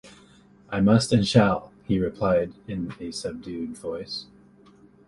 ‘I 0.71 0.81
must 0.81 1.13
and 1.13 1.27
shall!’ 1.27 1.71
he 1.85 1.99
replied 1.99 2.53
in 2.67 2.91
a 2.99 3.11
subdued 3.11 3.77
voice. 3.77 4.25